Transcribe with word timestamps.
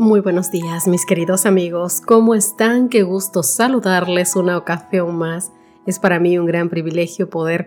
Muy 0.00 0.20
buenos 0.20 0.52
días, 0.52 0.86
mis 0.86 1.04
queridos 1.04 1.44
amigos. 1.44 2.00
¿Cómo 2.00 2.36
están? 2.36 2.88
Qué 2.88 3.02
gusto 3.02 3.42
saludarles 3.42 4.36
una 4.36 4.56
ocasión 4.56 5.18
más. 5.18 5.50
Es 5.86 5.98
para 5.98 6.20
mí 6.20 6.38
un 6.38 6.46
gran 6.46 6.68
privilegio 6.68 7.28
poder 7.28 7.66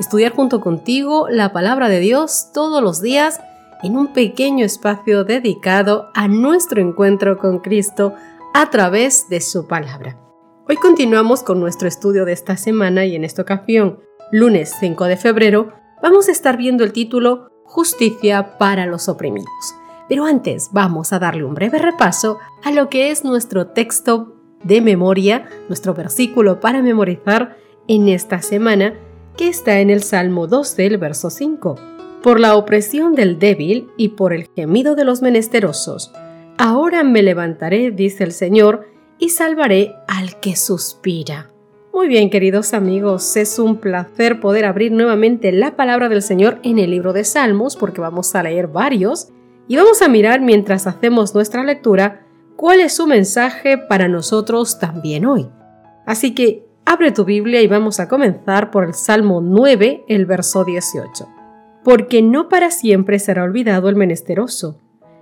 estudiar 0.00 0.32
junto 0.32 0.62
contigo 0.62 1.28
la 1.28 1.52
palabra 1.52 1.90
de 1.90 2.00
Dios 2.00 2.50
todos 2.54 2.82
los 2.82 3.02
días 3.02 3.40
en 3.82 3.98
un 3.98 4.14
pequeño 4.14 4.64
espacio 4.64 5.24
dedicado 5.24 6.08
a 6.14 6.28
nuestro 6.28 6.80
encuentro 6.80 7.36
con 7.36 7.58
Cristo 7.58 8.14
a 8.54 8.70
través 8.70 9.28
de 9.28 9.42
su 9.42 9.66
palabra. 9.66 10.18
Hoy 10.66 10.76
continuamos 10.76 11.42
con 11.42 11.60
nuestro 11.60 11.88
estudio 11.88 12.24
de 12.24 12.32
esta 12.32 12.56
semana 12.56 13.04
y 13.04 13.16
en 13.16 13.22
esta 13.22 13.42
ocasión, 13.42 14.00
lunes 14.32 14.74
5 14.80 15.04
de 15.04 15.18
febrero, 15.18 15.74
vamos 16.02 16.30
a 16.30 16.32
estar 16.32 16.56
viendo 16.56 16.84
el 16.84 16.94
título 16.94 17.50
Justicia 17.64 18.56
para 18.56 18.86
los 18.86 19.10
oprimidos. 19.10 19.74
Pero 20.08 20.24
antes 20.24 20.70
vamos 20.72 21.12
a 21.12 21.18
darle 21.18 21.44
un 21.44 21.54
breve 21.54 21.78
repaso 21.78 22.38
a 22.64 22.70
lo 22.70 22.88
que 22.88 23.10
es 23.10 23.24
nuestro 23.24 23.68
texto 23.68 24.34
de 24.62 24.80
memoria, 24.80 25.46
nuestro 25.68 25.94
versículo 25.94 26.60
para 26.60 26.82
memorizar 26.82 27.56
en 27.88 28.08
esta 28.08 28.42
semana, 28.42 28.94
que 29.36 29.48
está 29.48 29.80
en 29.80 29.90
el 29.90 30.02
Salmo 30.02 30.46
2 30.46 30.76
del 30.76 30.98
verso 30.98 31.30
5. 31.30 31.76
Por 32.22 32.40
la 32.40 32.56
opresión 32.56 33.14
del 33.14 33.38
débil 33.38 33.88
y 33.96 34.08
por 34.10 34.32
el 34.32 34.48
gemido 34.56 34.94
de 34.94 35.04
los 35.04 35.22
menesterosos, 35.22 36.12
ahora 36.58 37.04
me 37.04 37.22
levantaré, 37.22 37.90
dice 37.90 38.24
el 38.24 38.32
Señor, 38.32 38.88
y 39.18 39.30
salvaré 39.30 39.94
al 40.08 40.40
que 40.40 40.56
suspira. 40.56 41.50
Muy 41.92 42.08
bien, 42.08 42.28
queridos 42.28 42.74
amigos, 42.74 43.36
es 43.36 43.58
un 43.58 43.76
placer 43.78 44.40
poder 44.40 44.66
abrir 44.66 44.92
nuevamente 44.92 45.52
la 45.52 45.76
palabra 45.76 46.08
del 46.08 46.22
Señor 46.22 46.58
en 46.62 46.78
el 46.78 46.90
libro 46.90 47.12
de 47.12 47.24
Salmos, 47.24 47.76
porque 47.76 48.00
vamos 48.00 48.34
a 48.34 48.42
leer 48.42 48.66
varios 48.66 49.28
y 49.68 49.76
vamos 49.76 50.02
a 50.02 50.08
mirar 50.08 50.40
mientras 50.40 50.86
hacemos 50.86 51.34
nuestra 51.34 51.64
lectura 51.64 52.26
cuál 52.56 52.80
es 52.80 52.94
su 52.94 53.06
mensaje 53.06 53.78
para 53.78 54.08
nosotros 54.08 54.78
también 54.78 55.26
hoy. 55.26 55.48
Así 56.06 56.34
que 56.34 56.66
abre 56.84 57.10
tu 57.10 57.24
Biblia 57.24 57.60
y 57.62 57.66
vamos 57.66 57.98
a 57.98 58.08
comenzar 58.08 58.70
por 58.70 58.84
el 58.84 58.94
Salmo 58.94 59.40
9, 59.40 60.04
el 60.08 60.26
verso 60.26 60.64
18. 60.64 61.28
Porque 61.84 62.22
no 62.22 62.48
para 62.48 62.70
siempre 62.70 63.18
será 63.18 63.42
olvidado 63.44 63.88
el 63.88 63.96
menesteroso, 63.96 64.80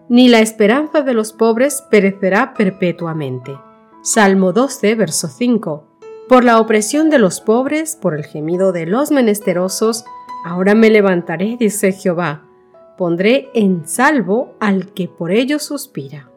ni 0.09 0.28
la 0.28 0.41
esperanza 0.41 1.03
de 1.03 1.14
los 1.14 1.33
pobres 1.33 1.83
perecerá 1.91 2.53
perpetuamente. 2.55 3.56
Salmo 4.03 4.53
12, 4.53 4.95
verso 4.95 5.29
5. 5.29 5.84
Por 6.29 6.45
la 6.45 6.61
opresión 6.61 7.08
de 7.08 7.19
los 7.19 7.41
pobres, 7.41 7.97
por 7.97 8.14
el 8.14 8.25
gemido 8.25 8.73
de 8.73 8.86
los 8.86 9.11
menesterosos, 9.11 10.05
ahora 10.45 10.75
me 10.75 10.91
levantaré, 10.91 11.56
dice 11.58 11.92
Jehová 11.92 12.42
pondré 12.97 13.48
en 13.55 13.87
salvo 13.87 14.55
al 14.61 14.92
que 14.92 15.09
por 15.09 15.31
ello 15.31 15.59
suspira. 15.59 16.31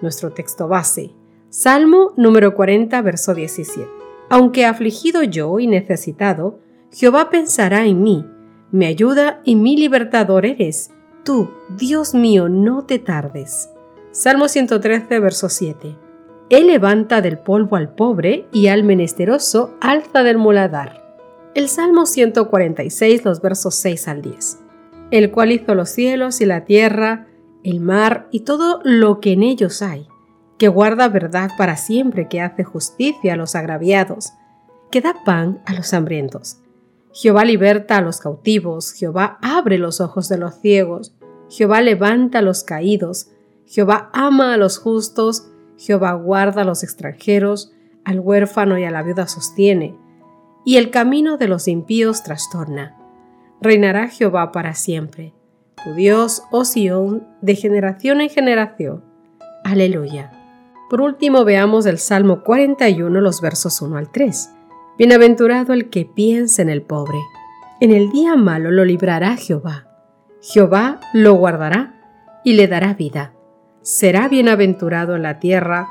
Nuestro 0.00 0.32
texto 0.32 0.68
base, 0.68 1.12
Salmo 1.48 2.12
número 2.16 2.54
40, 2.54 3.00
verso 3.02 3.34
17. 3.34 3.88
Aunque 4.28 4.64
afligido 4.66 5.22
yo 5.22 5.58
y 5.60 5.66
necesitado, 5.66 6.58
Jehová 6.92 7.30
pensará 7.30 7.86
en 7.86 8.02
mí, 8.02 8.24
me 8.70 8.86
ayuda 8.86 9.40
y 9.44 9.56
mi 9.56 9.76
libertador 9.76 10.46
eres. 10.46 10.90
Tú, 11.24 11.50
Dios 11.78 12.14
mío, 12.14 12.48
no 12.48 12.84
te 12.84 12.98
tardes. 12.98 13.70
Salmo 14.10 14.48
113, 14.48 15.20
verso 15.20 15.48
7. 15.48 15.96
Él 16.50 16.66
levanta 16.66 17.20
del 17.20 17.38
polvo 17.38 17.76
al 17.76 17.94
pobre 17.94 18.46
y 18.52 18.66
al 18.68 18.84
menesteroso 18.84 19.74
alza 19.80 20.22
del 20.22 20.38
muladar. 20.38 21.02
El 21.54 21.68
Salmo 21.68 22.04
146, 22.04 23.24
los 23.24 23.40
versos 23.40 23.76
6 23.76 24.08
al 24.08 24.22
10 24.22 24.63
el 25.14 25.30
cual 25.30 25.52
hizo 25.52 25.76
los 25.76 25.90
cielos 25.90 26.40
y 26.40 26.44
la 26.44 26.64
tierra, 26.64 27.28
el 27.62 27.78
mar 27.78 28.26
y 28.32 28.40
todo 28.40 28.80
lo 28.82 29.20
que 29.20 29.34
en 29.34 29.44
ellos 29.44 29.80
hay, 29.80 30.08
que 30.58 30.66
guarda 30.66 31.06
verdad 31.06 31.52
para 31.56 31.76
siempre, 31.76 32.26
que 32.28 32.40
hace 32.40 32.64
justicia 32.64 33.34
a 33.34 33.36
los 33.36 33.54
agraviados, 33.54 34.32
que 34.90 35.00
da 35.00 35.14
pan 35.24 35.62
a 35.66 35.74
los 35.74 35.94
hambrientos. 35.94 36.58
Jehová 37.12 37.44
liberta 37.44 37.98
a 37.98 38.00
los 38.00 38.18
cautivos, 38.18 38.90
Jehová 38.90 39.38
abre 39.40 39.78
los 39.78 40.00
ojos 40.00 40.28
de 40.28 40.36
los 40.36 40.56
ciegos, 40.56 41.14
Jehová 41.48 41.80
levanta 41.80 42.40
a 42.40 42.42
los 42.42 42.64
caídos, 42.64 43.28
Jehová 43.66 44.10
ama 44.12 44.52
a 44.52 44.56
los 44.56 44.78
justos, 44.78 45.46
Jehová 45.78 46.14
guarda 46.14 46.62
a 46.62 46.64
los 46.64 46.82
extranjeros, 46.82 47.72
al 48.04 48.18
huérfano 48.18 48.78
y 48.78 48.84
a 48.84 48.90
la 48.90 49.04
viuda 49.04 49.28
sostiene, 49.28 49.96
y 50.64 50.76
el 50.76 50.90
camino 50.90 51.36
de 51.36 51.46
los 51.46 51.68
impíos 51.68 52.24
trastorna 52.24 52.96
reinará 53.60 54.08
Jehová 54.08 54.52
para 54.52 54.74
siempre. 54.74 55.34
Tu 55.82 55.94
Dios, 55.94 56.42
oh 56.50 56.64
Sión, 56.64 57.26
de 57.42 57.56
generación 57.56 58.20
en 58.20 58.30
generación. 58.30 59.04
Aleluya. 59.64 60.32
Por 60.88 61.00
último, 61.00 61.44
veamos 61.44 61.86
el 61.86 61.98
Salmo 61.98 62.42
41, 62.42 63.20
los 63.20 63.40
versos 63.40 63.82
1 63.82 63.96
al 63.96 64.10
3. 64.10 64.50
Bienaventurado 64.98 65.72
el 65.72 65.90
que 65.90 66.04
piensa 66.04 66.62
en 66.62 66.68
el 66.68 66.82
pobre. 66.82 67.18
En 67.80 67.90
el 67.90 68.10
día 68.10 68.36
malo 68.36 68.70
lo 68.70 68.84
librará 68.84 69.36
Jehová. 69.36 69.88
Jehová 70.40 71.00
lo 71.12 71.34
guardará 71.34 71.94
y 72.44 72.54
le 72.54 72.68
dará 72.68 72.94
vida. 72.94 73.32
Será 73.82 74.28
bienaventurado 74.28 75.16
en 75.16 75.22
la 75.22 75.38
tierra 75.38 75.88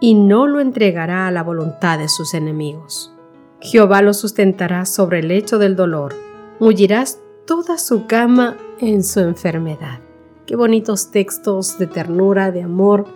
y 0.00 0.14
no 0.14 0.46
lo 0.46 0.60
entregará 0.60 1.26
a 1.26 1.30
la 1.30 1.42
voluntad 1.42 1.98
de 1.98 2.08
sus 2.08 2.34
enemigos. 2.34 3.12
Jehová 3.60 4.02
lo 4.02 4.14
sustentará 4.14 4.84
sobre 4.86 5.20
el 5.20 5.28
lecho 5.28 5.58
del 5.58 5.76
dolor 5.76 6.25
mullirás 6.58 7.20
toda 7.46 7.78
su 7.78 8.06
cama 8.06 8.56
en 8.80 9.02
su 9.02 9.20
enfermedad. 9.20 10.00
Qué 10.46 10.56
bonitos 10.56 11.10
textos 11.10 11.78
de 11.78 11.86
ternura, 11.86 12.50
de 12.50 12.62
amor, 12.62 13.06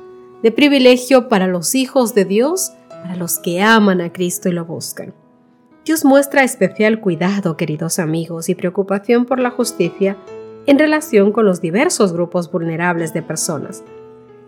de 0.43 0.51
privilegio 0.53 1.28
para 1.28 1.47
los 1.47 1.75
hijos 1.75 2.15
de 2.15 2.25
Dios, 2.25 2.73
para 2.89 3.17
los 3.17 3.39
que 3.39 3.62
aman 3.62 4.01
a 4.01 4.12
Cristo 4.12 4.49
y 4.49 4.53
lo 4.53 4.65
buscan. 4.65 5.15
Dios 5.84 6.05
muestra 6.05 6.45
especial 6.45 7.01
cuidado, 7.01 7.56
queridos 7.56 7.99
amigos, 7.99 8.49
y 8.49 8.55
preocupación 8.55 9.25
por 9.25 9.41
la 9.41 9.51
justicia 9.51 10.17
en 10.67 10.78
relación 10.78 11.33
con 11.33 11.47
los 11.47 11.61
diversos 11.61 12.12
grupos 12.12 12.51
vulnerables 12.51 13.15
de 13.15 13.22
personas, 13.22 13.83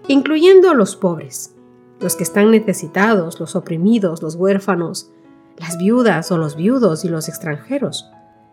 incluyendo 0.08 0.74
los 0.74 0.96
pobres, 0.96 1.54
los 2.00 2.16
que 2.16 2.22
están 2.22 2.50
necesitados, 2.50 3.40
los 3.40 3.56
oprimidos, 3.56 4.22
los 4.22 4.34
huérfanos, 4.34 5.10
las 5.56 5.78
viudas 5.78 6.30
o 6.30 6.38
los 6.38 6.56
viudos 6.56 7.04
y 7.04 7.08
los 7.08 7.28
extranjeros. 7.28 8.10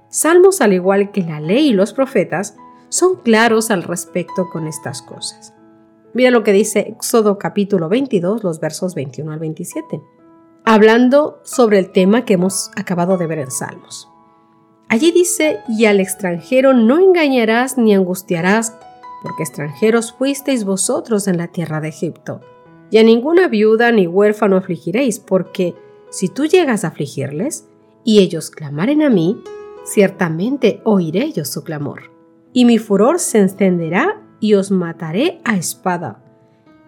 Salmos, 0.09 0.59
al 0.61 0.73
igual 0.73 1.11
que 1.11 1.21
la 1.21 1.39
ley 1.39 1.69
y 1.69 1.73
los 1.73 1.93
profetas, 1.93 2.55
son 2.89 3.17
claros 3.17 3.69
al 3.69 3.83
respecto 3.83 4.49
con 4.49 4.65
estas 4.65 5.03
cosas. 5.03 5.53
Mira 6.13 6.31
lo 6.31 6.43
que 6.43 6.51
dice 6.51 6.79
Éxodo 6.79 7.37
capítulo 7.37 7.87
22, 7.87 8.43
los 8.43 8.59
versos 8.59 8.95
21 8.95 9.31
al 9.31 9.39
27, 9.39 10.01
hablando 10.65 11.39
sobre 11.43 11.77
el 11.77 11.91
tema 11.91 12.25
que 12.25 12.33
hemos 12.33 12.71
acabado 12.75 13.17
de 13.17 13.27
ver 13.27 13.39
en 13.39 13.51
Salmos. 13.51 14.09
Allí 14.87 15.11
dice, 15.11 15.59
y 15.67 15.85
al 15.85 15.99
extranjero 15.99 16.73
no 16.73 16.97
engañarás 16.97 17.77
ni 17.77 17.93
angustiarás, 17.93 18.75
porque 19.21 19.43
extranjeros 19.43 20.13
fuisteis 20.13 20.63
vosotros 20.63 21.27
en 21.27 21.37
la 21.37 21.49
tierra 21.49 21.79
de 21.79 21.89
Egipto. 21.89 22.41
Y 22.89 22.97
a 22.97 23.03
ninguna 23.03 23.47
viuda 23.47 23.91
ni 23.91 24.07
huérfano 24.07 24.57
afligiréis, 24.57 25.19
porque 25.19 25.75
si 26.09 26.27
tú 26.27 26.47
llegas 26.47 26.83
a 26.83 26.87
afligirles, 26.87 27.67
y 28.03 28.19
ellos 28.19 28.49
clamaren 28.49 29.03
a 29.03 29.11
mí, 29.11 29.43
ciertamente 29.83 30.81
oiré 30.83 31.31
yo 31.31 31.45
su 31.45 31.63
clamor. 31.63 32.11
Y 32.53 32.65
mi 32.65 32.77
furor 32.77 33.19
se 33.19 33.39
encenderá 33.39 34.21
y 34.39 34.55
os 34.55 34.71
mataré 34.71 35.41
a 35.43 35.57
espada. 35.57 36.23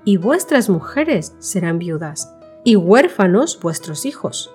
Y 0.04 0.18
vuestras 0.18 0.70
mujeres 0.70 1.36
serán 1.40 1.78
viudas, 1.78 2.34
y 2.64 2.76
huérfanos 2.76 3.60
vuestros 3.62 4.06
hijos. 4.06 4.54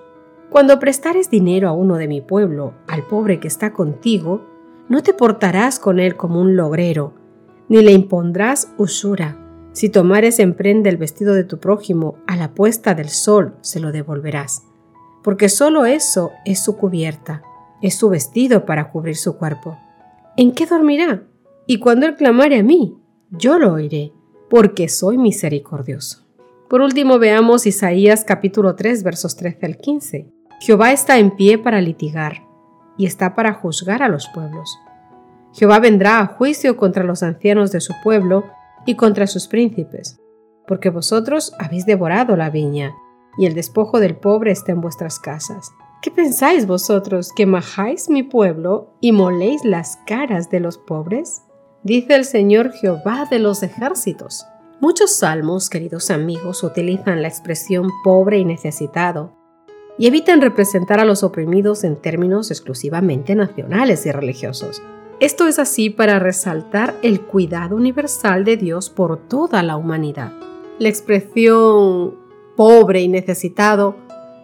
Cuando 0.49 0.79
prestares 0.79 1.29
dinero 1.29 1.69
a 1.69 1.73
uno 1.73 1.95
de 1.95 2.07
mi 2.07 2.21
pueblo, 2.21 2.73
al 2.87 3.03
pobre 3.03 3.39
que 3.39 3.47
está 3.47 3.73
contigo, 3.73 4.45
no 4.89 5.03
te 5.03 5.13
portarás 5.13 5.79
con 5.79 5.99
él 5.99 6.15
como 6.15 6.41
un 6.41 6.55
logrero, 6.55 7.13
ni 7.69 7.81
le 7.81 7.91
impondrás 7.91 8.73
usura. 8.77 9.37
Si 9.73 9.89
tomares 9.89 10.39
en 10.39 10.53
prenda 10.53 10.89
el 10.89 10.97
vestido 10.97 11.33
de 11.33 11.43
tu 11.43 11.59
prójimo, 11.59 12.17
a 12.25 12.35
la 12.35 12.53
puesta 12.53 12.95
del 12.95 13.09
sol 13.09 13.55
se 13.61 13.79
lo 13.79 13.91
devolverás, 13.91 14.63
porque 15.23 15.49
solo 15.49 15.85
eso 15.85 16.31
es 16.45 16.63
su 16.63 16.77
cubierta 16.77 17.43
es 17.81 17.95
su 17.95 18.09
vestido 18.09 18.65
para 18.65 18.91
cubrir 18.91 19.15
su 19.15 19.37
cuerpo. 19.37 19.77
¿En 20.35 20.51
qué 20.51 20.65
dormirá? 20.65 21.23
Y 21.65 21.79
cuando 21.79 22.05
él 22.05 22.15
clamare 22.15 22.59
a 22.59 22.63
mí, 22.63 22.97
yo 23.31 23.59
lo 23.59 23.73
oiré, 23.73 24.13
porque 24.49 24.89
soy 24.89 25.17
misericordioso. 25.17 26.25
Por 26.69 26.81
último, 26.81 27.19
veamos 27.19 27.65
Isaías 27.65 28.23
capítulo 28.25 28.75
3 28.75 29.03
versos 29.03 29.35
13 29.35 29.65
al 29.65 29.77
15. 29.77 30.31
Jehová 30.59 30.91
está 30.91 31.17
en 31.17 31.31
pie 31.31 31.57
para 31.57 31.81
litigar 31.81 32.43
y 32.97 33.05
está 33.05 33.35
para 33.35 33.53
juzgar 33.53 34.01
a 34.01 34.09
los 34.09 34.27
pueblos. 34.33 34.77
Jehová 35.53 35.79
vendrá 35.79 36.19
a 36.19 36.25
juicio 36.25 36.77
contra 36.77 37.03
los 37.03 37.23
ancianos 37.23 37.71
de 37.71 37.79
su 37.79 37.93
pueblo 38.03 38.45
y 38.85 38.95
contra 38.95 39.27
sus 39.27 39.47
príncipes, 39.47 40.19
porque 40.67 40.89
vosotros 40.89 41.53
habéis 41.59 41.85
devorado 41.85 42.35
la 42.35 42.49
viña, 42.49 42.93
y 43.37 43.45
el 43.45 43.53
despojo 43.53 43.99
del 43.99 44.15
pobre 44.15 44.51
está 44.51 44.71
en 44.71 44.81
vuestras 44.81 45.19
casas. 45.19 45.71
¿Qué 46.01 46.11
pensáis 46.11 46.67
vosotros 46.67 47.31
que 47.35 47.47
majáis 47.47 48.07
mi 48.07 48.21
pueblo 48.21 48.93
y 49.01 49.11
moléis 49.11 49.65
las 49.65 49.97
caras 50.05 50.51
de 50.51 50.59
los 50.59 50.77
pobres? 50.77 51.41
Dice 51.81 52.13
el 52.13 52.23
Señor 52.23 52.71
Jehová 52.71 53.27
de 53.29 53.39
los 53.39 53.63
ejércitos. 53.63 54.45
Muchos 54.79 55.15
salmos, 55.15 55.71
queridos 55.71 56.11
amigos, 56.11 56.63
utilizan 56.63 57.23
la 57.23 57.27
expresión 57.27 57.89
pobre 58.03 58.37
y 58.37 58.45
necesitado 58.45 59.35
y 59.97 60.05
evitan 60.05 60.39
representar 60.39 60.99
a 60.99 61.05
los 61.05 61.23
oprimidos 61.23 61.83
en 61.83 61.95
términos 61.95 62.51
exclusivamente 62.51 63.33
nacionales 63.33 64.05
y 64.05 64.11
religiosos. 64.11 64.83
Esto 65.19 65.47
es 65.47 65.57
así 65.57 65.89
para 65.89 66.19
resaltar 66.19 66.93
el 67.01 67.21
cuidado 67.21 67.75
universal 67.75 68.45
de 68.45 68.55
Dios 68.55 68.91
por 68.91 69.17
toda 69.17 69.63
la 69.63 69.77
humanidad. 69.77 70.31
La 70.77 70.89
expresión 70.89 72.19
pobre 72.55 73.01
y 73.01 73.07
necesitado 73.07 73.95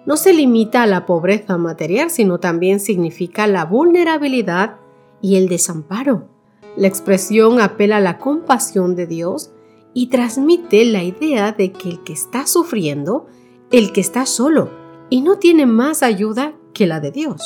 no 0.05 0.17
se 0.17 0.33
limita 0.33 0.83
a 0.83 0.87
la 0.87 1.05
pobreza 1.05 1.57
material, 1.57 2.09
sino 2.09 2.39
también 2.39 2.79
significa 2.79 3.47
la 3.47 3.65
vulnerabilidad 3.65 4.77
y 5.21 5.37
el 5.37 5.47
desamparo. 5.47 6.27
La 6.75 6.87
expresión 6.87 7.61
apela 7.61 7.97
a 7.97 8.01
la 8.01 8.17
compasión 8.17 8.95
de 8.95 9.07
Dios 9.07 9.51
y 9.93 10.07
transmite 10.07 10.83
la 10.85 11.03
idea 11.03 11.51
de 11.51 11.71
que 11.71 11.89
el 11.89 12.03
que 12.03 12.13
está 12.13 12.47
sufriendo, 12.47 13.27
el 13.71 13.93
que 13.93 14.01
está 14.01 14.25
solo 14.25 14.69
y 15.09 15.21
no 15.21 15.37
tiene 15.37 15.65
más 15.65 16.03
ayuda 16.03 16.53
que 16.73 16.87
la 16.87 16.99
de 16.99 17.11
Dios. 17.11 17.41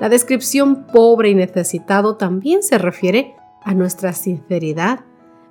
La 0.00 0.08
descripción 0.08 0.86
pobre 0.86 1.30
y 1.30 1.34
necesitado 1.34 2.16
también 2.16 2.62
se 2.62 2.78
refiere 2.78 3.34
a 3.64 3.74
nuestra 3.74 4.12
sinceridad, 4.12 5.00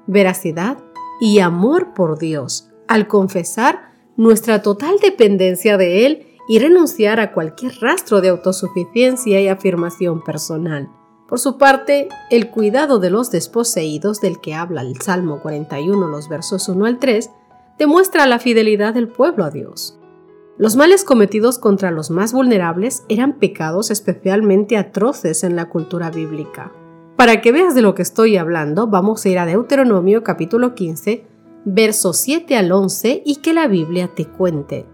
veracidad 0.05 0.77
y 1.19 1.39
amor 1.39 1.94
por 1.94 2.17
Dios, 2.19 2.69
al 2.88 3.07
confesar 3.07 3.91
nuestra 4.15 4.61
total 4.61 4.97
dependencia 5.01 5.77
de 5.77 6.05
Él 6.05 6.26
y 6.47 6.59
renunciar 6.59 7.19
a 7.19 7.33
cualquier 7.33 7.73
rastro 7.81 8.21
de 8.21 8.29
autosuficiencia 8.29 9.41
y 9.41 9.47
afirmación 9.47 10.23
personal. 10.23 10.89
Por 11.27 11.39
su 11.39 11.57
parte, 11.57 12.07
el 12.31 12.49
cuidado 12.49 12.99
de 12.99 13.09
los 13.09 13.31
desposeídos 13.31 14.21
del 14.21 14.39
que 14.39 14.53
habla 14.53 14.81
el 14.81 15.01
Salmo 15.01 15.41
41, 15.41 16.07
los 16.07 16.29
versos 16.29 16.69
1 16.69 16.85
al 16.85 16.99
3, 16.99 17.29
demuestra 17.77 18.25
la 18.27 18.39
fidelidad 18.39 18.94
del 18.94 19.09
pueblo 19.09 19.44
a 19.44 19.51
Dios. 19.51 19.99
Los 20.57 20.75
males 20.75 21.03
cometidos 21.03 21.59
contra 21.59 21.91
los 21.91 22.09
más 22.09 22.33
vulnerables 22.33 23.03
eran 23.09 23.33
pecados 23.33 23.91
especialmente 23.91 24.77
atroces 24.77 25.44
en 25.44 25.55
la 25.55 25.69
cultura 25.69 26.09
bíblica. 26.09 26.71
Para 27.17 27.41
que 27.41 27.51
veas 27.51 27.75
de 27.75 27.81
lo 27.81 27.94
que 27.94 28.01
estoy 28.03 28.38
hablando, 28.38 28.88
vamos 28.88 29.25
a 29.25 29.29
ir 29.29 29.38
a 29.38 29.45
Deuteronomio 29.45 30.23
capítulo 30.23 30.75
15, 30.75 31.25
versos 31.65 32.17
7 32.17 32.55
al 32.55 32.71
11 32.71 33.21
y 33.25 33.35
que 33.38 33.53
la 33.53 33.67
Biblia 33.67 34.07
te 34.15 34.25
cuente. 34.25 34.85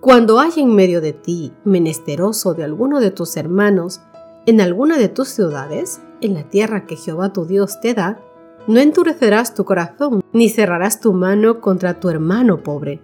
Cuando 0.00 0.40
hay 0.40 0.52
en 0.56 0.74
medio 0.74 1.02
de 1.02 1.12
ti 1.12 1.52
menesteroso 1.64 2.54
de 2.54 2.64
alguno 2.64 3.00
de 3.00 3.10
tus 3.10 3.36
hermanos, 3.36 4.00
en 4.46 4.62
alguna 4.62 4.96
de 4.96 5.10
tus 5.10 5.28
ciudades, 5.28 6.00
en 6.22 6.32
la 6.32 6.48
tierra 6.48 6.86
que 6.86 6.96
Jehová 6.96 7.34
tu 7.34 7.44
Dios 7.44 7.82
te 7.82 7.92
da, 7.92 8.18
no 8.66 8.80
endurecerás 8.80 9.54
tu 9.54 9.66
corazón, 9.66 10.22
ni 10.32 10.48
cerrarás 10.48 11.00
tu 11.00 11.12
mano 11.12 11.60
contra 11.60 12.00
tu 12.00 12.08
hermano 12.08 12.62
pobre, 12.62 13.02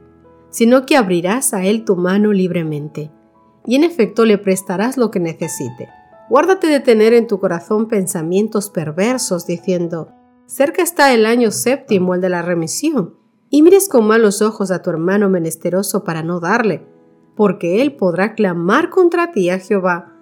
sino 0.48 0.86
que 0.86 0.96
abrirás 0.96 1.52
a 1.52 1.66
él 1.66 1.84
tu 1.84 1.96
mano 1.96 2.32
libremente, 2.32 3.10
y 3.66 3.76
en 3.76 3.84
efecto 3.84 4.24
le 4.24 4.38
prestarás 4.38 4.96
lo 4.96 5.10
que 5.10 5.20
necesite. 5.20 5.90
Guárdate 6.30 6.66
de 6.68 6.80
tener 6.80 7.12
en 7.12 7.26
tu 7.26 7.38
corazón 7.38 7.88
pensamientos 7.88 8.70
perversos, 8.70 9.46
diciendo, 9.46 10.12
cerca 10.46 10.82
está 10.82 11.12
el 11.12 11.26
año 11.26 11.50
séptimo, 11.50 12.14
el 12.14 12.22
de 12.22 12.30
la 12.30 12.40
remisión, 12.40 13.16
y 13.50 13.62
mires 13.62 13.88
con 13.88 14.06
malos 14.06 14.42
ojos 14.42 14.70
a 14.70 14.82
tu 14.82 14.90
hermano 14.90 15.28
menesteroso 15.28 16.04
para 16.04 16.22
no 16.22 16.40
darle, 16.40 16.86
porque 17.34 17.82
él 17.82 17.94
podrá 17.96 18.34
clamar 18.34 18.90
contra 18.90 19.32
ti 19.32 19.50
a 19.50 19.58
Jehová, 19.58 20.12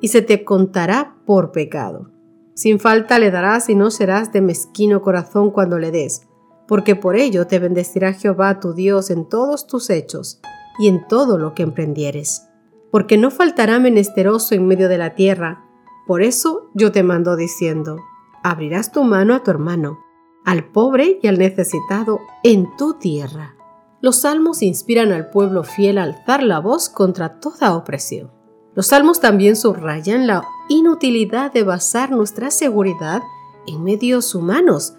y 0.00 0.08
se 0.08 0.22
te 0.22 0.44
contará 0.44 1.16
por 1.24 1.52
pecado. 1.52 2.10
Sin 2.54 2.78
falta 2.78 3.18
le 3.18 3.30
darás 3.30 3.68
y 3.68 3.74
no 3.74 3.90
serás 3.90 4.32
de 4.32 4.40
mezquino 4.40 5.02
corazón 5.02 5.50
cuando 5.50 5.78
le 5.78 5.90
des, 5.90 6.22
porque 6.68 6.94
por 6.96 7.16
ello 7.16 7.46
te 7.46 7.58
bendecirá 7.58 8.12
Jehová 8.12 8.60
tu 8.60 8.74
Dios 8.74 9.10
en 9.10 9.28
todos 9.28 9.66
tus 9.66 9.90
hechos 9.90 10.40
y 10.78 10.88
en 10.88 11.06
todo 11.08 11.38
lo 11.38 11.54
que 11.54 11.62
emprendieres. 11.62 12.48
Porque 12.90 13.16
no 13.18 13.30
faltará 13.30 13.78
menesteroso 13.78 14.54
en 14.54 14.66
medio 14.66 14.88
de 14.88 14.98
la 14.98 15.14
tierra, 15.14 15.64
por 16.06 16.22
eso 16.22 16.70
yo 16.74 16.92
te 16.92 17.02
mando 17.02 17.34
diciendo, 17.34 17.98
abrirás 18.42 18.92
tu 18.92 19.04
mano 19.04 19.34
a 19.34 19.42
tu 19.42 19.50
hermano, 19.50 19.98
al 20.44 20.70
pobre 20.70 21.18
y 21.22 21.26
al 21.26 21.38
necesitado 21.38 22.20
en 22.42 22.76
tu 22.76 22.94
tierra. 22.94 23.56
Los 24.00 24.20
salmos 24.20 24.62
inspiran 24.62 25.12
al 25.12 25.30
pueblo 25.30 25.64
fiel 25.64 25.98
a 25.98 26.02
alzar 26.02 26.42
la 26.42 26.60
voz 26.60 26.90
contra 26.90 27.40
toda 27.40 27.74
opresión. 27.74 28.30
Los 28.74 28.88
salmos 28.88 29.20
también 29.20 29.56
subrayan 29.56 30.26
la 30.26 30.44
inutilidad 30.68 31.52
de 31.52 31.62
basar 31.62 32.10
nuestra 32.10 32.50
seguridad 32.50 33.22
en 33.66 33.82
medios 33.82 34.34
humanos, 34.34 34.94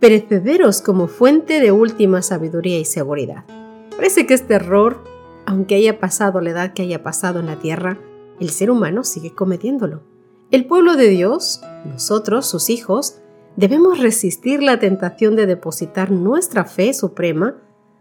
perecederos 0.00 0.80
como 0.80 1.08
fuente 1.08 1.60
de 1.60 1.72
última 1.72 2.22
sabiduría 2.22 2.78
y 2.78 2.84
seguridad. 2.84 3.44
Parece 3.94 4.26
que 4.26 4.34
este 4.34 4.54
error, 4.54 5.04
aunque 5.44 5.74
haya 5.74 6.00
pasado 6.00 6.40
la 6.40 6.50
edad 6.50 6.72
que 6.72 6.82
haya 6.82 7.02
pasado 7.02 7.40
en 7.40 7.46
la 7.46 7.58
tierra, 7.58 7.98
el 8.40 8.50
ser 8.50 8.70
humano 8.70 9.04
sigue 9.04 9.34
cometiéndolo. 9.34 10.02
El 10.50 10.66
pueblo 10.66 10.96
de 10.96 11.08
Dios, 11.08 11.60
nosotros, 11.84 12.46
sus 12.46 12.70
hijos, 12.70 13.18
debemos 13.56 13.98
resistir 13.98 14.62
la 14.62 14.78
tentación 14.78 15.34
de 15.36 15.46
depositar 15.46 16.10
nuestra 16.10 16.64
fe 16.64 16.92
suprema 16.92 17.56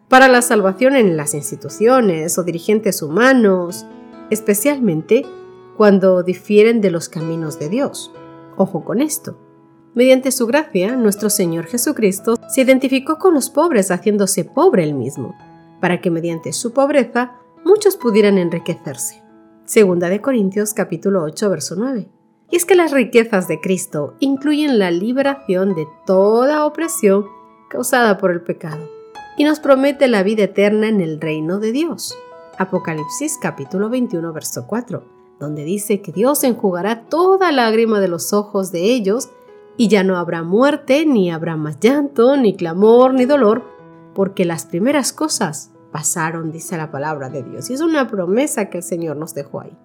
para 0.09 0.27
la 0.27 0.41
salvación 0.41 0.95
en 0.95 1.17
las 1.17 1.33
instituciones 1.33 2.37
o 2.37 2.43
dirigentes 2.43 3.01
humanos, 3.01 3.85
especialmente 4.29 5.25
cuando 5.77 6.23
difieren 6.23 6.81
de 6.81 6.91
los 6.91 7.09
caminos 7.09 7.57
de 7.59 7.69
Dios. 7.69 8.11
Ojo 8.57 8.83
con 8.83 9.01
esto. 9.01 9.37
Mediante 9.93 10.31
su 10.31 10.45
gracia, 10.45 10.95
nuestro 10.95 11.29
Señor 11.29 11.65
Jesucristo 11.65 12.35
se 12.49 12.61
identificó 12.61 13.17
con 13.17 13.33
los 13.33 13.49
pobres 13.49 13.91
haciéndose 13.91 14.43
pobre 14.43 14.83
él 14.83 14.93
mismo, 14.93 15.35
para 15.79 16.01
que 16.01 16.11
mediante 16.11 16.53
su 16.53 16.73
pobreza 16.73 17.37
muchos 17.63 17.95
pudieran 17.95 18.37
enriquecerse. 18.37 19.23
Segunda 19.63 20.09
de 20.09 20.21
Corintios 20.21 20.73
capítulo 20.73 21.23
8 21.23 21.49
verso 21.49 21.75
9. 21.77 22.14
Y 22.49 22.57
es 22.57 22.65
que 22.65 22.75
las 22.75 22.91
riquezas 22.91 23.47
de 23.47 23.59
Cristo 23.59 24.15
incluyen 24.19 24.77
la 24.77 24.91
liberación 24.91 25.73
de 25.73 25.87
toda 26.05 26.65
opresión 26.65 27.25
causada 27.69 28.17
por 28.17 28.31
el 28.31 28.41
pecado 28.41 28.87
y 29.37 29.43
nos 29.43 29.59
promete 29.59 30.07
la 30.07 30.23
vida 30.23 30.43
eterna 30.43 30.87
en 30.87 31.01
el 31.01 31.19
reino 31.19 31.59
de 31.59 31.71
Dios. 31.71 32.17
Apocalipsis 32.57 33.37
capítulo 33.41 33.89
21 33.89 34.31
verso 34.31 34.65
4, 34.67 35.03
donde 35.39 35.63
dice 35.63 36.01
que 36.01 36.11
Dios 36.11 36.43
enjugará 36.43 37.05
toda 37.05 37.51
lágrima 37.51 37.99
de 37.99 38.07
los 38.07 38.31
ojos 38.31 38.71
de 38.71 38.93
ellos 38.93 39.29
y 39.75 39.89
ya 39.89 40.03
no 40.03 40.17
habrá 40.17 40.43
muerte, 40.43 41.05
ni 41.05 41.31
habrá 41.31 41.57
más 41.57 41.79
llanto, 41.79 42.37
ni 42.37 42.55
clamor, 42.55 43.13
ni 43.13 43.25
dolor, 43.25 43.63
porque 44.13 44.45
las 44.45 44.65
primeras 44.65 45.11
cosas 45.11 45.71
pasaron, 45.91 46.51
dice 46.51 46.77
la 46.77 46.91
palabra 46.91 47.29
de 47.29 47.43
Dios. 47.43 47.69
Y 47.69 47.73
es 47.73 47.81
una 47.81 48.07
promesa 48.07 48.69
que 48.69 48.77
el 48.77 48.83
Señor 48.83 49.17
nos 49.17 49.33
dejó 49.33 49.61
ahí. 49.61 49.77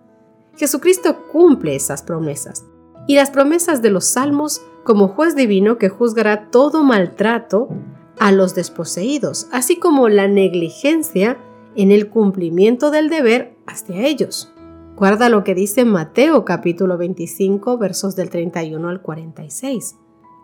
Jesucristo 0.60 1.16
cumple 1.32 1.74
esas 1.74 2.02
promesas. 2.02 2.66
Y 3.06 3.14
las 3.14 3.30
promesas 3.30 3.80
de 3.80 3.88
los 3.88 4.04
salmos 4.04 4.60
como 4.84 5.08
juez 5.08 5.34
divino 5.34 5.78
que 5.78 5.88
juzgará 5.88 6.50
todo 6.50 6.84
maltrato 6.84 7.70
a 8.18 8.30
los 8.30 8.54
desposeídos, 8.54 9.48
así 9.52 9.76
como 9.78 10.10
la 10.10 10.28
negligencia 10.28 11.38
en 11.76 11.90
el 11.92 12.10
cumplimiento 12.10 12.90
del 12.90 13.08
deber 13.08 13.56
hacia 13.66 14.06
ellos. 14.06 14.52
Guarda 14.96 15.30
lo 15.30 15.44
que 15.44 15.54
dice 15.54 15.86
Mateo 15.86 16.44
capítulo 16.44 16.98
25 16.98 17.78
versos 17.78 18.14
del 18.14 18.28
31 18.28 18.86
al 18.86 19.00
46. 19.00 19.96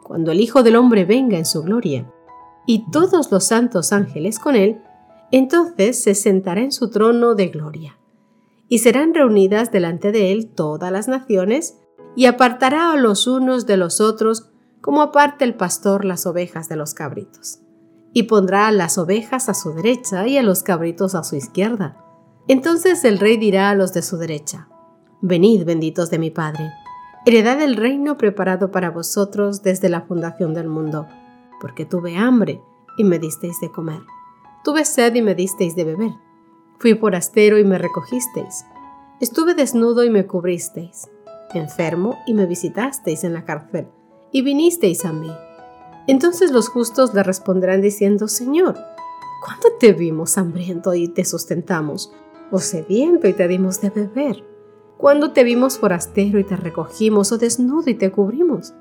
Cuando 0.02 0.32
el 0.32 0.40
Hijo 0.40 0.62
del 0.62 0.76
Hombre 0.76 1.04
venga 1.04 1.36
en 1.36 1.44
su 1.44 1.62
gloria 1.62 2.10
y 2.64 2.90
todos 2.90 3.30
los 3.30 3.44
santos 3.44 3.92
ángeles 3.92 4.38
con 4.38 4.56
él, 4.56 4.80
entonces 5.30 6.02
se 6.02 6.14
sentará 6.14 6.62
en 6.62 6.72
su 6.72 6.88
trono 6.88 7.34
de 7.34 7.48
gloria 7.48 7.98
y 8.68 8.78
serán 8.78 9.14
reunidas 9.14 9.70
delante 9.70 10.12
de 10.12 10.32
él 10.32 10.52
todas 10.54 10.90
las 10.90 11.08
naciones 11.08 11.78
y 12.14 12.26
apartará 12.26 12.92
a 12.92 12.96
los 12.96 13.26
unos 13.26 13.66
de 13.66 13.76
los 13.76 14.00
otros 14.00 14.50
como 14.80 15.02
aparta 15.02 15.44
el 15.44 15.54
pastor 15.54 16.04
las 16.04 16.26
ovejas 16.26 16.68
de 16.68 16.76
los 16.76 16.94
cabritos 16.94 17.60
y 18.12 18.24
pondrá 18.24 18.66
a 18.66 18.72
las 18.72 18.96
ovejas 18.96 19.48
a 19.48 19.54
su 19.54 19.74
derecha 19.74 20.26
y 20.26 20.38
a 20.38 20.42
los 20.42 20.62
cabritos 20.62 21.14
a 21.14 21.22
su 21.22 21.36
izquierda. 21.36 22.02
Entonces 22.48 23.04
el 23.04 23.18
rey 23.18 23.36
dirá 23.36 23.70
a 23.70 23.74
los 23.74 23.92
de 23.92 24.02
su 24.02 24.16
derecha, 24.16 24.68
Venid, 25.20 25.64
benditos 25.64 26.08
de 26.10 26.18
mi 26.18 26.30
Padre, 26.30 26.70
heredad 27.26 27.60
el 27.60 27.76
reino 27.76 28.16
preparado 28.16 28.70
para 28.70 28.90
vosotros 28.90 29.62
desde 29.62 29.88
la 29.88 30.02
fundación 30.02 30.54
del 30.54 30.68
mundo, 30.68 31.06
porque 31.60 31.84
tuve 31.84 32.16
hambre 32.16 32.62
y 32.96 33.04
me 33.04 33.18
disteis 33.18 33.60
de 33.60 33.70
comer, 33.70 34.00
Tuve 34.64 34.84
sed 34.84 35.14
y 35.14 35.22
me 35.22 35.34
disteis 35.34 35.76
de 35.76 35.84
beber. 35.84 36.25
Fui 36.78 36.94
forastero 36.94 37.58
y 37.58 37.64
me 37.64 37.78
recogisteis. 37.78 38.66
Estuve 39.20 39.54
desnudo 39.54 40.04
y 40.04 40.10
me 40.10 40.26
cubristeis. 40.26 41.08
Enfermo 41.54 42.18
y 42.26 42.34
me 42.34 42.44
visitasteis 42.46 43.24
en 43.24 43.32
la 43.32 43.44
cárcel 43.44 43.88
y 44.30 44.42
vinisteis 44.42 45.04
a 45.06 45.12
mí. 45.12 45.30
Entonces 46.06 46.52
los 46.52 46.68
justos 46.68 47.14
le 47.14 47.22
responderán 47.22 47.80
diciendo, 47.80 48.28
Señor, 48.28 48.76
¿cuándo 49.44 49.68
te 49.80 49.92
vimos 49.92 50.36
hambriento 50.36 50.92
y 50.94 51.08
te 51.08 51.24
sustentamos? 51.24 52.12
¿O 52.50 52.58
sediento 52.58 53.26
y 53.26 53.32
te 53.32 53.48
dimos 53.48 53.80
de 53.80 53.90
beber? 53.90 54.44
¿Cuándo 54.98 55.32
te 55.32 55.44
vimos 55.44 55.78
forastero 55.78 56.38
y 56.38 56.44
te 56.44 56.56
recogimos? 56.56 57.32
¿O 57.32 57.38
desnudo 57.38 57.90
y 57.90 57.94
te 57.94 58.12
cubrimos? 58.12 58.74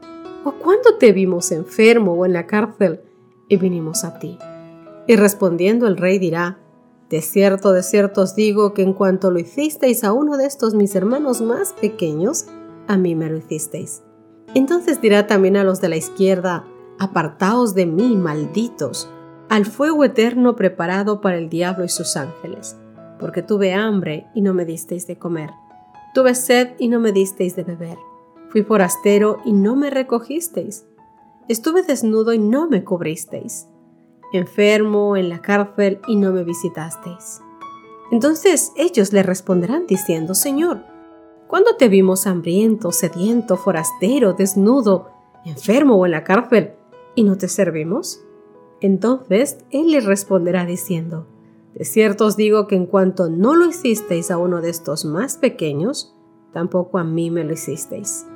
¿O 0.43 0.51
cuándo 0.51 0.97
te 0.97 1.13
vimos 1.13 1.51
enfermo 1.51 2.13
o 2.13 2.25
en 2.25 2.33
la 2.33 2.45
cárcel 2.45 3.01
y 3.47 3.57
vinimos 3.57 4.03
a 4.03 4.19
ti? 4.19 4.37
Y 5.07 5.15
respondiendo 5.15 5.87
el 5.87 5.97
rey 5.97 6.19
dirá, 6.19 6.59
De 7.09 7.21
cierto, 7.21 7.71
de 7.71 7.83
cierto 7.83 8.21
os 8.21 8.35
digo 8.35 8.73
que 8.73 8.81
en 8.81 8.93
cuanto 8.93 9.29
lo 9.31 9.39
hicisteis 9.39 10.03
a 10.03 10.11
uno 10.11 10.37
de 10.37 10.45
estos 10.45 10.73
mis 10.73 10.95
hermanos 10.95 11.41
más 11.41 11.73
pequeños, 11.73 12.47
a 12.87 12.97
mí 12.97 13.15
me 13.15 13.29
lo 13.29 13.37
hicisteis. 13.37 14.01
Entonces 14.55 15.01
dirá 15.01 15.27
también 15.27 15.57
a 15.57 15.63
los 15.63 15.81
de 15.81 15.89
la 15.89 15.97
izquierda, 15.97 16.65
Apartaos 16.97 17.75
de 17.75 17.85
mí, 17.85 18.15
malditos, 18.15 19.09
al 19.49 19.65
fuego 19.65 20.05
eterno 20.05 20.55
preparado 20.55 21.19
para 21.19 21.37
el 21.37 21.49
diablo 21.49 21.83
y 21.83 21.89
sus 21.89 22.15
ángeles, 22.15 22.77
porque 23.19 23.41
tuve 23.41 23.73
hambre 23.73 24.27
y 24.33 24.41
no 24.41 24.53
me 24.53 24.63
disteis 24.63 25.05
de 25.05 25.17
comer, 25.17 25.51
tuve 26.13 26.35
sed 26.35 26.69
y 26.79 26.87
no 26.87 27.01
me 27.01 27.11
disteis 27.11 27.57
de 27.57 27.63
beber, 27.63 27.97
fui 28.47 28.63
forastero 28.63 29.39
y 29.43 29.51
no 29.51 29.75
me 29.75 29.89
recogisteis, 29.89 30.85
estuve 31.49 31.83
desnudo 31.83 32.31
y 32.31 32.39
no 32.39 32.69
me 32.69 32.85
cubristeis, 32.85 33.67
enfermo 34.35 35.17
en 35.17 35.29
la 35.29 35.41
cárcel 35.41 35.99
y 36.07 36.15
no 36.15 36.31
me 36.31 36.43
visitasteis. 36.43 37.41
Entonces 38.11 38.71
ellos 38.75 39.13
le 39.13 39.23
responderán 39.23 39.87
diciendo, 39.87 40.35
Señor, 40.35 40.83
¿cuándo 41.47 41.75
te 41.75 41.89
vimos 41.89 42.27
hambriento, 42.27 42.91
sediento, 42.91 43.57
forastero, 43.57 44.33
desnudo, 44.33 45.09
enfermo 45.45 45.95
o 45.95 46.05
en 46.05 46.11
la 46.11 46.23
cárcel 46.23 46.73
y 47.15 47.23
no 47.23 47.37
te 47.37 47.47
servimos? 47.47 48.21
Entonces 48.81 49.57
él 49.71 49.91
les 49.91 50.05
responderá 50.05 50.65
diciendo, 50.65 51.27
De 51.73 51.85
cierto 51.85 52.25
os 52.25 52.37
digo 52.37 52.67
que 52.67 52.75
en 52.75 52.85
cuanto 52.85 53.29
no 53.29 53.55
lo 53.55 53.65
hicisteis 53.65 54.31
a 54.31 54.37
uno 54.37 54.61
de 54.61 54.69
estos 54.69 55.05
más 55.05 55.37
pequeños, 55.37 56.15
tampoco 56.53 56.99
a 56.99 57.03
mí 57.03 57.31
me 57.31 57.43
lo 57.43 57.53
hicisteis. 57.53 58.27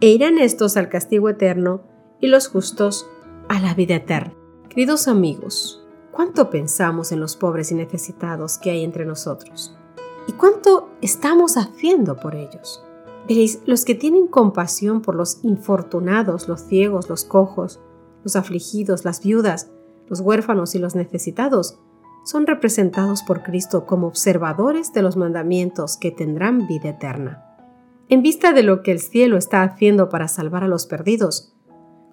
E 0.00 0.08
irán 0.08 0.38
estos 0.38 0.76
al 0.76 0.88
castigo 0.88 1.28
eterno 1.28 1.80
y 2.20 2.28
los 2.28 2.48
justos 2.48 3.08
a 3.48 3.60
la 3.60 3.74
vida 3.74 3.96
eterna. 3.96 4.34
Queridos 4.76 5.08
amigos, 5.08 5.82
¿cuánto 6.12 6.50
pensamos 6.50 7.10
en 7.10 7.18
los 7.18 7.34
pobres 7.34 7.72
y 7.72 7.74
necesitados 7.74 8.58
que 8.58 8.70
hay 8.70 8.84
entre 8.84 9.06
nosotros? 9.06 9.74
¿Y 10.28 10.32
cuánto 10.32 10.90
estamos 11.00 11.56
haciendo 11.56 12.18
por 12.18 12.34
ellos? 12.34 12.84
Veréis, 13.26 13.62
los 13.64 13.86
que 13.86 13.94
tienen 13.94 14.26
compasión 14.26 15.00
por 15.00 15.14
los 15.14 15.42
infortunados, 15.44 16.46
los 16.46 16.60
ciegos, 16.60 17.08
los 17.08 17.24
cojos, 17.24 17.80
los 18.22 18.36
afligidos, 18.36 19.06
las 19.06 19.22
viudas, 19.22 19.70
los 20.08 20.20
huérfanos 20.20 20.74
y 20.74 20.78
los 20.78 20.94
necesitados, 20.94 21.78
son 22.26 22.46
representados 22.46 23.22
por 23.22 23.44
Cristo 23.44 23.86
como 23.86 24.06
observadores 24.06 24.92
de 24.92 25.00
los 25.00 25.16
mandamientos 25.16 25.96
que 25.96 26.10
tendrán 26.10 26.66
vida 26.66 26.90
eterna. 26.90 27.42
En 28.10 28.20
vista 28.20 28.52
de 28.52 28.62
lo 28.62 28.82
que 28.82 28.92
el 28.92 29.00
cielo 29.00 29.38
está 29.38 29.62
haciendo 29.62 30.10
para 30.10 30.28
salvar 30.28 30.64
a 30.64 30.68
los 30.68 30.84
perdidos, 30.84 31.55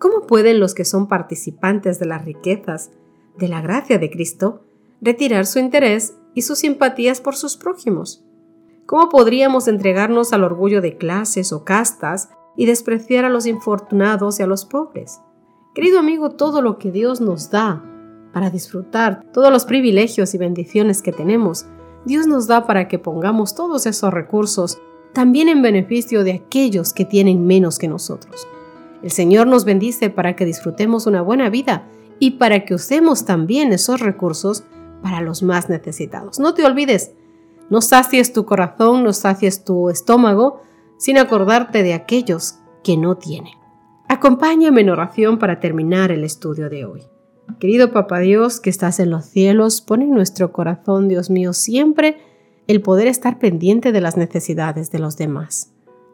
¿cómo 0.04 0.28
pueden 0.28 0.60
los 0.60 0.74
que 0.74 0.84
son 0.84 1.08
participantes 1.08 1.98
de 1.98 2.06
las 2.06 2.26
riquezas, 2.26 2.92
de 3.38 3.48
la 3.48 3.62
gracia 3.62 4.00
de 4.00 4.12
Cristo, 4.12 4.66
retirar 5.00 5.46
su 5.46 5.60
interés 5.60 6.18
y 6.34 6.42
sus 6.42 6.60
simpatías 6.60 7.22
por 7.22 7.38
sus 7.38 7.56
prójimos? 7.56 8.26
¿Cómo 8.86 9.08
podríamos 9.08 9.70
entregarnos 9.70 10.34
al 10.34 10.44
orgullo 10.44 10.82
de 10.82 10.98
clases 10.98 11.54
o 11.54 11.64
castas 11.64 12.32
y 12.58 12.66
despreciar 12.66 13.24
a 13.24 13.30
los 13.30 13.46
infortunados 13.46 14.42
y 14.42 14.44
a 14.44 14.46
los 14.46 14.66
pobres? 14.66 15.22
Querido 15.74 16.00
amigo, 16.00 16.32
todo 16.32 16.62
lo 16.62 16.80
que 16.80 16.92
Dios 16.92 17.22
nos 17.22 17.50
da 17.50 17.82
para 18.34 18.50
disfrutar, 18.50 19.24
todos 19.32 19.54
los 19.54 19.64
privilegios 19.64 20.34
y 20.34 20.38
bendiciones 20.38 21.02
que 21.02 21.14
tenemos, 21.14 21.66
Dios 22.04 22.28
nos 22.28 22.48
da 22.48 22.68
para 22.68 22.90
que 22.90 23.00
pongamos 23.00 23.56
todos 23.56 23.86
esos 23.86 24.14
recursos 24.14 24.80
también 25.14 25.48
en 25.48 25.62
beneficio 25.62 26.26
de 26.26 26.34
aquellos 26.34 26.92
que 26.92 27.06
tienen 27.06 27.48
menos 27.48 27.78
que 27.78 27.88
nosotros. 27.88 28.46
El 29.04 29.12
Señor 29.12 29.48
nos 29.48 29.66
bendice 29.66 30.10
para 30.10 30.36
que 30.36 30.46
disfrutemos 30.46 31.06
una 31.08 31.22
buena 31.22 31.50
vida 31.50 31.88
y 32.20 32.32
para 32.32 32.64
que 32.64 32.74
usemos 32.74 33.26
también 33.26 33.74
esos 33.74 34.00
recursos 34.00 34.64
para 35.02 35.20
los 35.20 35.44
más 35.44 35.70
necesitados. 35.70 36.40
No 36.40 36.54
te 36.54 36.66
olvides, 36.66 37.12
no 37.70 37.82
sacies 37.82 38.32
tu 38.32 38.46
corazón, 38.46 39.04
no 39.04 39.12
sacies 39.12 39.66
tu 39.66 39.90
estómago 39.90 40.62
sin 40.98 41.18
acordarte 41.18 41.84
de 41.84 41.94
aquellos 41.94 42.60
que 42.82 42.96
no 42.96 43.18
tienen. 43.18 43.54
Acompáñame 44.08 44.82
en 44.82 44.90
oración 44.90 45.38
para 45.38 45.60
terminar 45.60 46.12
el 46.12 46.24
estudio 46.24 46.70
de 46.70 46.86
hoy. 46.86 47.04
Querido 47.60 47.92
Papá 47.92 48.20
Dios 48.20 48.62
que 48.62 48.70
estás 48.70 49.02
en 49.02 49.10
los 49.10 49.26
cielos, 49.26 49.82
pon 49.82 50.02
en 50.02 50.12
nuestro 50.12 50.54
corazón, 50.54 51.10
Dios 51.10 51.30
mío, 51.30 51.52
siempre 51.52 52.18
el 52.68 52.82
poder 52.82 53.08
estar 53.08 53.38
pendiente 53.38 53.92
de 53.92 54.00
las 54.00 54.16
necesidades 54.16 54.92
de 54.92 55.00
los 55.00 55.18
demás. 55.18 55.73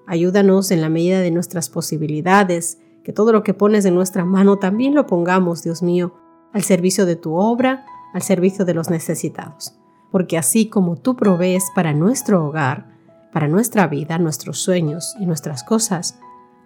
Ayúdanos 0.09 0.71
en 0.71 0.81
la 0.81 0.89
medida 0.89 1.21
de 1.21 1.29
nuestras 1.29 1.69
posibilidades, 1.69 2.79
que 3.03 3.13
todo 3.13 3.31
lo 3.31 3.43
que 3.43 3.53
pones 3.53 3.85
en 3.85 3.93
nuestra 3.93 4.25
mano 4.25 4.57
también 4.57 4.95
lo 4.95 5.05
pongamos, 5.05 5.61
Dios 5.61 5.83
mío, 5.83 6.15
al 6.51 6.63
servicio 6.63 7.05
de 7.05 7.15
tu 7.15 7.35
obra, 7.35 7.85
al 8.15 8.23
servicio 8.23 8.65
de 8.65 8.73
los 8.73 8.89
necesitados. 8.89 9.75
Porque 10.11 10.39
así 10.39 10.67
como 10.67 10.95
tú 10.95 11.15
provees 11.15 11.63
para 11.75 11.93
nuestro 11.93 12.43
hogar, 12.43 12.87
para 13.31 13.47
nuestra 13.47 13.85
vida, 13.85 14.17
nuestros 14.17 14.57
sueños 14.57 15.15
y 15.19 15.27
nuestras 15.27 15.63
cosas, 15.63 16.17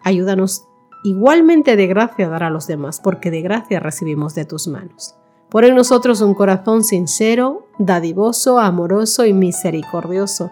ayúdanos 0.03 0.63
igualmente 1.03 1.75
de 1.75 1.87
gracia 1.87 2.29
dar 2.29 2.43
a 2.43 2.49
los 2.49 2.65
demás, 2.65 3.01
porque 3.03 3.29
de 3.29 3.41
gracia 3.41 3.81
recibimos 3.81 4.35
de 4.35 4.45
tus 4.45 4.69
manos. 4.69 5.15
Pon 5.49 5.65
en 5.65 5.75
nosotros 5.75 6.21
un 6.21 6.33
corazón 6.33 6.85
sincero, 6.85 7.67
dadivoso, 7.77 8.57
amoroso 8.57 9.25
y 9.25 9.33
misericordioso, 9.33 10.49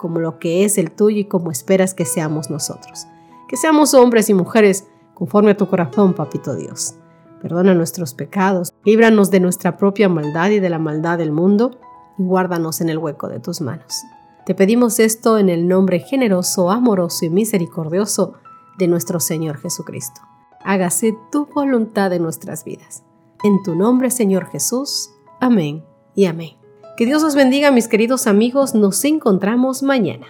como 0.00 0.18
lo 0.18 0.38
que 0.38 0.64
es 0.64 0.78
el 0.78 0.90
tuyo 0.92 1.18
y 1.18 1.24
como 1.26 1.50
esperas 1.50 1.92
que 1.92 2.06
seamos 2.06 2.48
nosotros. 2.48 3.06
Que 3.48 3.58
seamos 3.58 3.92
hombres 3.92 4.30
y 4.30 4.34
mujeres 4.34 4.86
conforme 5.12 5.50
a 5.50 5.56
tu 5.58 5.68
corazón, 5.68 6.14
Papito 6.14 6.56
Dios. 6.56 6.94
Perdona 7.42 7.74
nuestros 7.74 8.14
pecados, 8.14 8.72
líbranos 8.82 9.30
de 9.30 9.40
nuestra 9.40 9.76
propia 9.76 10.08
maldad 10.08 10.50
y 10.50 10.60
de 10.60 10.70
la 10.70 10.78
maldad 10.78 11.18
del 11.18 11.32
mundo, 11.32 11.72
y 12.18 12.22
guárdanos 12.22 12.80
en 12.80 12.88
el 12.88 12.96
hueco 12.96 13.28
de 13.28 13.40
tus 13.40 13.60
manos. 13.60 14.02
Te 14.46 14.54
pedimos 14.54 14.98
esto 15.00 15.36
en 15.36 15.50
el 15.50 15.68
nombre 15.68 16.00
generoso, 16.00 16.70
amoroso 16.70 17.26
y 17.26 17.30
misericordioso 17.30 18.34
de 18.78 18.88
nuestro 18.88 19.20
Señor 19.20 19.58
Jesucristo. 19.58 20.22
Hágase 20.64 21.14
tu 21.30 21.46
voluntad 21.46 22.10
en 22.14 22.22
nuestras 22.22 22.64
vidas. 22.64 23.04
En 23.44 23.62
tu 23.62 23.74
nombre, 23.74 24.10
Señor 24.10 24.46
Jesús. 24.46 25.10
Amén 25.40 25.84
y 26.14 26.24
amén. 26.24 26.59
Que 27.00 27.06
Dios 27.06 27.22
os 27.22 27.34
bendiga, 27.34 27.70
mis 27.70 27.88
queridos 27.88 28.26
amigos. 28.26 28.74
Nos 28.74 29.02
encontramos 29.06 29.82
mañana. 29.82 30.26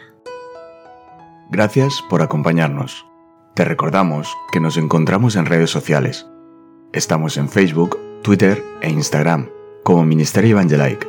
Gracias 1.51 2.01
por 2.09 2.23
acompañarnos. 2.23 3.05
Te 3.57 3.65
recordamos 3.65 4.29
que 4.53 4.61
nos 4.61 4.77
encontramos 4.77 5.35
en 5.35 5.47
redes 5.47 5.71
sociales. 5.71 6.29
Estamos 6.93 7.37
en 7.39 7.49
Facebook, 7.49 7.99
Twitter 8.23 8.63
e 8.83 8.89
Instagram 8.89 9.49
como 9.83 10.05
Ministerio 10.05 10.53
Evangelike. 10.53 11.09